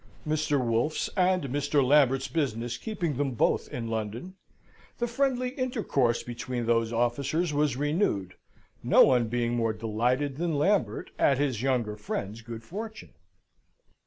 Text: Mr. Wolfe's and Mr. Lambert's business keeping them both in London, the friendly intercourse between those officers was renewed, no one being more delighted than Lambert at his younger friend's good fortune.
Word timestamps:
Mr. 0.27 0.59
Wolfe's 0.59 1.11
and 1.15 1.43
Mr. 1.43 1.85
Lambert's 1.85 2.27
business 2.27 2.75
keeping 2.75 3.17
them 3.17 3.33
both 3.35 3.67
in 3.71 3.87
London, 3.87 4.33
the 4.97 5.05
friendly 5.05 5.49
intercourse 5.49 6.23
between 6.23 6.65
those 6.65 6.91
officers 6.91 7.53
was 7.53 7.77
renewed, 7.77 8.33
no 8.81 9.03
one 9.03 9.27
being 9.27 9.53
more 9.53 9.73
delighted 9.73 10.37
than 10.37 10.55
Lambert 10.57 11.11
at 11.19 11.37
his 11.37 11.61
younger 11.61 11.95
friend's 11.95 12.41
good 12.41 12.63
fortune. 12.63 13.13